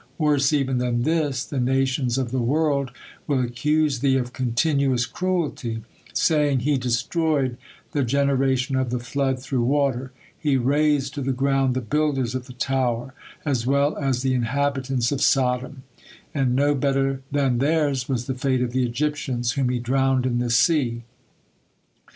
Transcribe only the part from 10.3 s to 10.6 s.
He